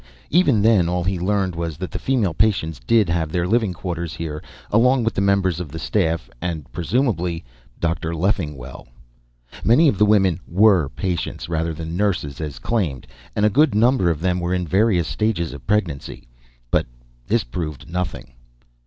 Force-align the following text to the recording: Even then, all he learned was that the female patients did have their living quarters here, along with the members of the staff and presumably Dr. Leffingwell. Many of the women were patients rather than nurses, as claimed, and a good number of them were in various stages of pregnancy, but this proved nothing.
Even 0.31 0.63
then, 0.63 0.89
all 0.89 1.03
he 1.03 1.19
learned 1.19 1.53
was 1.53 1.77
that 1.77 1.91
the 1.91 1.99
female 1.99 2.33
patients 2.33 2.79
did 2.87 3.07
have 3.07 3.31
their 3.31 3.47
living 3.47 3.71
quarters 3.71 4.15
here, 4.15 4.41
along 4.71 5.03
with 5.03 5.13
the 5.13 5.21
members 5.21 5.59
of 5.59 5.69
the 5.69 5.77
staff 5.77 6.27
and 6.41 6.65
presumably 6.71 7.43
Dr. 7.79 8.15
Leffingwell. 8.15 8.87
Many 9.63 9.87
of 9.87 9.99
the 9.99 10.05
women 10.07 10.39
were 10.47 10.89
patients 10.89 11.49
rather 11.49 11.71
than 11.75 11.95
nurses, 11.95 12.41
as 12.41 12.57
claimed, 12.57 13.05
and 13.35 13.45
a 13.45 13.49
good 13.51 13.75
number 13.75 14.09
of 14.09 14.21
them 14.21 14.39
were 14.39 14.55
in 14.55 14.65
various 14.65 15.07
stages 15.07 15.53
of 15.53 15.67
pregnancy, 15.67 16.27
but 16.71 16.87
this 17.27 17.43
proved 17.43 17.87
nothing. 17.87 18.33